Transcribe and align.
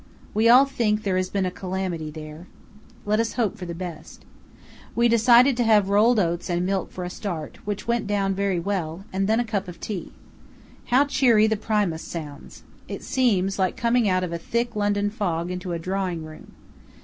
We 0.33 0.49
all 0.49 0.65
think 0.65 1.03
there 1.03 1.15
has 1.17 1.29
been 1.29 1.45
a 1.45 1.51
calamity 1.51 2.09
there. 2.09 2.47
Let 3.05 3.19
us 3.19 3.33
hope 3.33 3.55
for 3.55 3.67
the 3.67 3.75
best. 3.75 4.25
We 4.95 5.07
decided 5.07 5.55
to 5.57 5.63
have 5.63 5.89
rolled 5.89 6.17
oats 6.19 6.49
and 6.49 6.65
milk 6.65 6.91
for 6.91 7.03
a 7.03 7.09
start, 7.11 7.59
which 7.65 7.87
went 7.87 8.07
down 8.07 8.33
very 8.33 8.59
well, 8.59 9.05
and 9.13 9.27
then 9.29 9.39
a 9.39 9.45
cup 9.45 9.67
of 9.67 9.79
tea. 9.79 10.11
How 10.85 11.05
cheery 11.05 11.45
the 11.45 11.55
Primus 11.55 12.01
sounds. 12.01 12.63
It 12.87 13.03
seems 13.03 13.59
like 13.59 13.77
coming 13.77 14.09
out 14.09 14.23
of 14.23 14.33
a 14.33 14.39
thick 14.39 14.75
London 14.75 15.11
fog 15.11 15.51
into 15.51 15.71
a 15.71 15.77
drawing 15.77 16.25
room. 16.25 16.51